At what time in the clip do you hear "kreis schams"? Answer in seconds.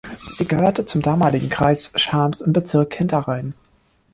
1.49-2.41